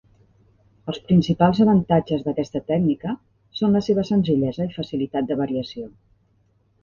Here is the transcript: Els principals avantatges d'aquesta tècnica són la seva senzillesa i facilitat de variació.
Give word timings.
Els 0.91 0.99
principals 1.09 1.59
avantatges 1.65 2.23
d'aquesta 2.27 2.61
tècnica 2.71 3.13
són 3.59 3.77
la 3.79 3.83
seva 3.89 4.05
senzillesa 4.09 4.67
i 4.69 4.73
facilitat 4.79 5.29
de 5.33 5.37
variació. 5.45 5.89